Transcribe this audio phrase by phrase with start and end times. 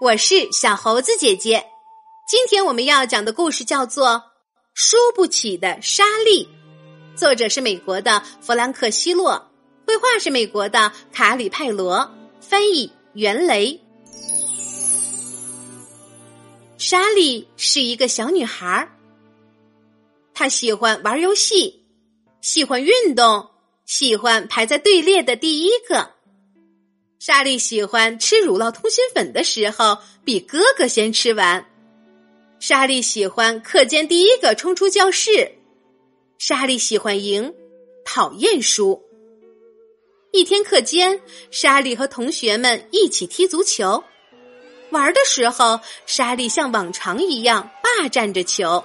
[0.00, 1.62] 我是小猴子姐姐。
[2.26, 4.08] 今天我们要讲的故事叫做
[4.72, 6.42] 《输不起的莎莉》，
[7.14, 9.46] 作者是美国的弗兰克·希洛，
[9.86, 13.78] 绘画是美国的卡里·派罗，翻译袁雷。
[16.78, 18.88] 莎莉是一个小女孩，
[20.32, 21.84] 她喜欢玩游戏，
[22.40, 23.50] 喜欢运动，
[23.84, 26.14] 喜欢排在队列的第一个。
[27.20, 31.62] 莎莉喜欢吃乳酪通心粉的时候，比哥哥先吃完。
[32.58, 35.52] 莎莉喜欢课间第一个冲出教室。
[36.38, 37.54] 莎莉喜欢赢，
[38.06, 38.98] 讨厌输。
[40.32, 41.20] 一天课间，
[41.50, 44.02] 莎莉和同学们一起踢足球。
[44.88, 48.82] 玩的时候，莎莉像往常一样霸占着球。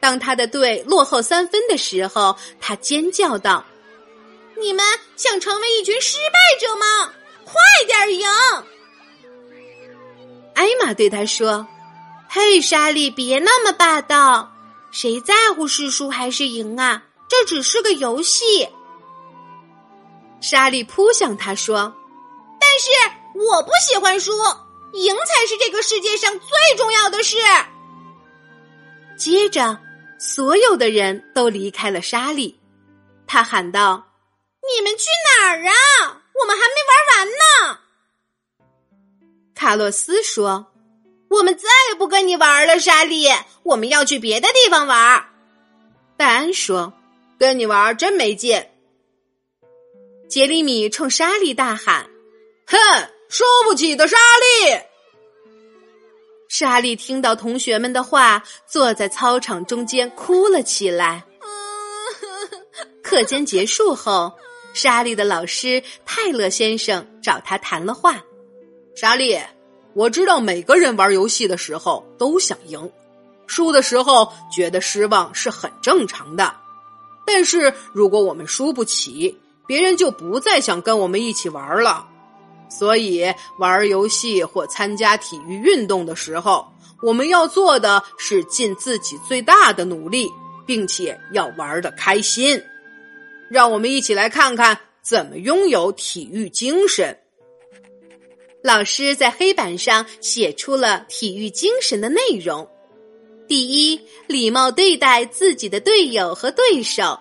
[0.00, 3.64] 当他的队落后三分的时候，他尖叫道
[4.58, 4.84] ：“你们
[5.16, 7.14] 想成为一群失败者吗？”
[7.48, 7.54] 快
[7.86, 8.28] 点赢！
[10.54, 11.66] 艾玛对他说
[12.28, 14.52] ：“嘿，莎莉，别那么霸道！
[14.90, 17.04] 谁在乎是输还是赢啊？
[17.28, 18.68] 这只是个游戏。”
[20.42, 21.94] 莎莉扑向他说
[22.60, 22.90] ：“但是
[23.34, 24.32] 我不喜欢输，
[24.92, 27.36] 赢才是这个世界上最重要的事。”
[29.16, 29.78] 接着，
[30.18, 32.60] 所有的人都离开了莎莉。
[33.26, 34.06] 他喊道
[34.76, 37.78] ：“你们去哪儿啊？”我们还没玩完呢，
[39.54, 40.72] 卡洛斯说
[41.28, 43.26] ：“我们再也不跟你玩了，莎莉，
[43.64, 45.24] 我们要去别的地方玩。”
[46.16, 46.92] 戴安说
[47.38, 48.66] ：“跟你玩真没劲。”
[50.28, 52.08] 杰里米冲莎莉大喊
[52.66, 52.76] ：“哼，
[53.28, 54.80] 输不起的莎莉！”
[56.48, 61.24] 莎莉听到同学们的话，坐在操场中间哭了起来。
[63.02, 64.32] 课间结束后。
[64.80, 68.14] 莎莉的老师泰勒先生找他谈了话。
[68.94, 69.36] 莎莉，
[69.92, 72.88] 我知道每个人玩游戏的时候都想赢，
[73.48, 76.54] 输的时候觉得失望是很正常的。
[77.26, 79.36] 但是如果我们输不起，
[79.66, 82.06] 别人就不再想跟我们一起玩了。
[82.70, 83.24] 所以
[83.58, 90.30] 玩游戏或参加体育运动的时候，我们要做的是尽自己最大的努力，
[90.64, 92.62] 并且要玩的开心。
[93.50, 97.18] 让我们一起来看看怎么拥有体育精神。
[98.62, 102.68] 老师在黑板上写出了体育精神的内容：
[103.46, 107.18] 第一，礼貌对待自己的队友和对手；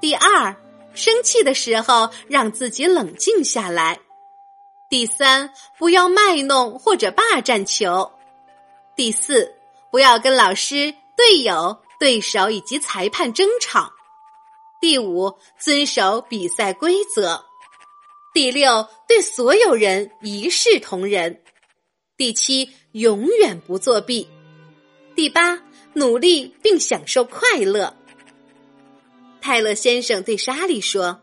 [0.00, 0.56] 第二，
[0.94, 3.94] 生气的时候让自己冷静下来；
[4.88, 8.10] 第三，不要卖弄或者霸占球；
[8.96, 9.54] 第四，
[9.92, 13.92] 不要跟老师、队友、对手以及裁判争吵。
[14.80, 17.42] 第五，遵守比赛规则；
[18.32, 21.34] 第六，对所有人一视同仁；
[22.16, 24.28] 第七，永远不作弊；
[25.16, 25.60] 第八，
[25.94, 27.92] 努力并享受快乐。
[29.40, 31.22] 泰勒先生对莎莉说：“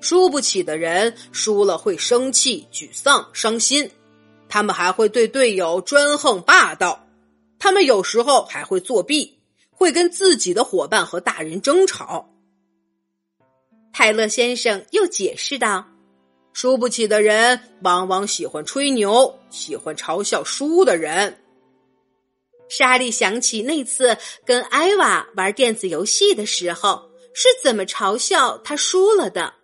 [0.00, 3.86] 输不起的人，输了会生气、沮丧、伤心；
[4.48, 6.98] 他们还会对队友专横霸道；
[7.58, 9.38] 他们有时候还会作弊，
[9.70, 12.32] 会跟自己的伙伴和大人争吵。”
[13.92, 15.86] 泰勒先生又解释道
[16.52, 21.42] ：“输不起的人往往喜欢吹牛，喜欢嘲笑输的人。”
[22.68, 29.54] 莎莉想起那次跟艾娃玩电子游戏的时候，是怎么嘲笑他输了的。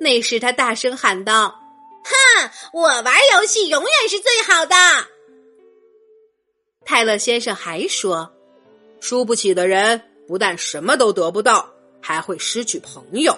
[0.00, 1.60] 那时他大声喊道
[2.04, 4.74] ：“哼，我玩游戏永远是最好的。”
[6.84, 8.32] 泰勒先生还说
[9.00, 13.36] ：“输不起的人不但什么都得不到。”还会失去朋友。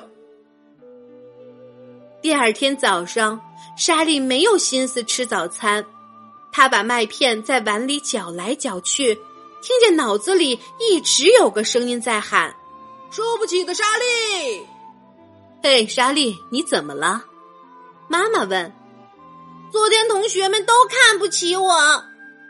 [2.22, 3.41] 第二天早上，
[3.76, 5.84] 莎莉没有心思吃早餐，
[6.53, 9.15] 她把麦片在碗里搅来搅去，
[9.62, 12.54] 听见脑子里一直有个声音在喊
[13.10, 14.66] ：“输不起的莎莉！”
[15.62, 17.24] 嘿，莎莉，你怎么了？
[18.09, 18.72] 妈妈问。
[19.72, 22.04] 昨天同学们都看不起我，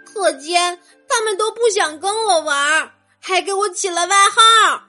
[0.07, 2.91] 课间他们都不想跟我玩，
[3.21, 4.83] 还给我起了外号。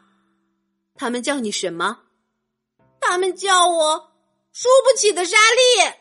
[1.02, 1.98] 他们叫你什么？
[3.00, 4.12] 他们叫我
[4.54, 5.92] 输不起的莎莉。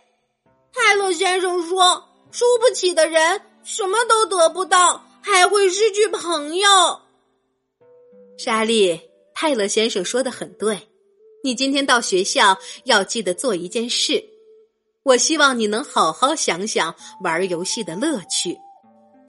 [0.74, 6.68] 泰勒先生说：“输不起的人什么都得不到，还会失去朋友。”
[8.36, 9.00] 莎莉，
[9.34, 10.90] 泰勒先生说的很对。
[11.42, 14.22] 你今天到学校要记得做一件事。
[15.02, 18.54] 我希望你能好好想想玩游戏的乐趣。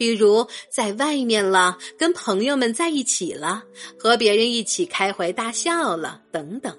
[0.02, 3.62] 比如在外面了，跟朋友们在一起了，
[4.00, 6.76] 和别人一起开怀大笑了，等等。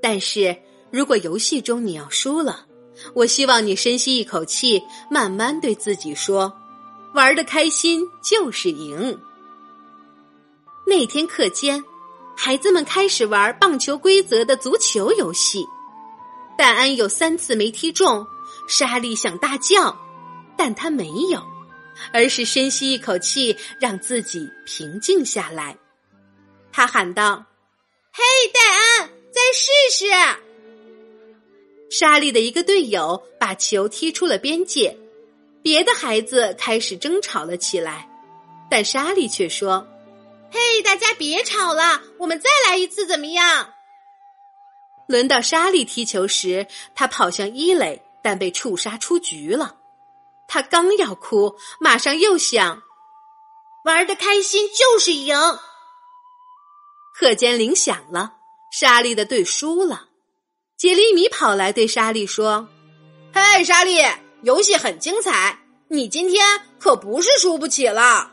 [0.00, 0.56] 但是
[0.92, 2.66] 如果游戏中你要输了，
[3.14, 4.80] 我希望你深吸一口气，
[5.10, 6.56] 慢慢对自己说：
[7.16, 9.18] 玩的开心就是赢。
[10.86, 11.82] 那天课间，
[12.36, 15.66] 孩子们开始玩棒球规则的足球游戏。
[16.56, 18.24] 戴安有三次没踢中，
[18.68, 19.98] 莎莉想大叫，
[20.56, 21.42] 但他没有，
[22.12, 25.76] 而是深吸一口气，让自己平静下来。
[26.72, 27.44] 他喊道
[28.12, 30.06] ：“嘿，戴安，再试试！”
[31.90, 34.96] 莎莉的一个队友把球踢出了边界，
[35.62, 38.08] 别的孩子开始争吵了起来，
[38.68, 39.86] 但莎莉却说
[40.50, 43.72] ：“嘿，大家别吵了，我们再来一次，怎么样？”
[45.06, 49.76] 轮到莎莉踢球时，她跑向伊磊，但被触杀出局了。
[50.48, 52.82] 他刚要哭，马上又想：
[53.84, 55.36] 玩的开心就是赢。
[57.14, 58.34] 课间铃响了，
[58.72, 60.08] 莎莉的队输了。
[60.76, 62.68] 杰里米跑来对莎莉说
[63.32, 64.02] ：“嘿，莎莉，
[64.42, 65.58] 游戏很精彩，
[65.88, 68.30] 你今天可不是输不起了。”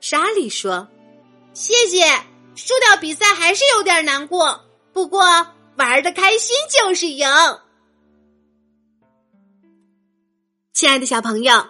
[0.00, 0.88] 莎莉说
[1.54, 2.06] ：“谢谢，
[2.56, 4.60] 输掉比赛还是有点难过。”
[4.92, 5.22] 不过
[5.76, 7.28] 玩的开心就是赢。
[10.74, 11.68] 亲爱的小朋友，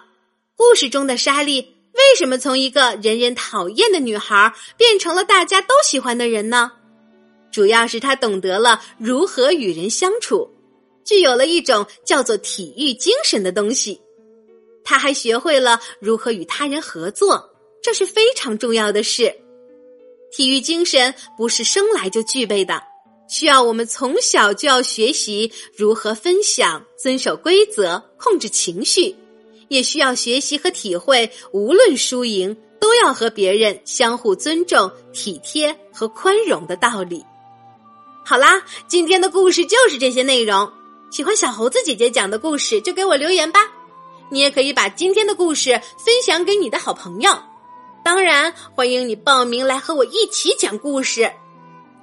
[0.57, 1.61] 故事中的莎莉
[1.93, 6.71] 为什么从一个人人讨厌的女孩变成了大家都喜欢的人呢？
[7.51, 10.49] 主要是她懂得了如何与人相处，
[11.03, 14.01] 具有了一种叫做体育精神的东西。
[14.83, 17.47] 她还学会了如何与他人合作，
[17.83, 19.31] 这是非常重要的事。
[20.31, 22.81] 体育精神不是生来就具备的。
[23.27, 29.15] 需要我们从小就要学习如何分享、遵守规则、控制情绪，
[29.67, 37.25] 也需要学习和体会，无论输赢，都要和别人相互尊重、体贴和宽容的道理。
[38.23, 40.71] 好啦，今天的故事就是这些内容。
[41.11, 43.59] 喜欢小猴子姐姐讲的故事，就给我留言吧。
[44.29, 47.31] 你也可以把今天的故事分享给你的好朋友。
[48.03, 51.31] 当然，欢迎你报名来和我一起讲故事。